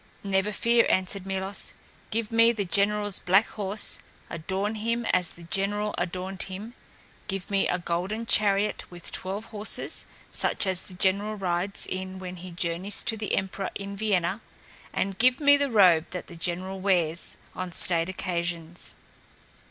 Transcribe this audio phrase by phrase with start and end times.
[0.23, 1.73] "Never fear," answered Milos.
[2.09, 3.99] "Give me the general's black horse;
[4.31, 6.73] adorn him as the general adorned him;
[7.27, 12.37] give me a golden chariot with twelve horses, such as the general rides in when
[12.37, 14.41] he journeys to the emperor in Vienna;
[14.91, 18.95] and give me the robe that the general wears on state occasions."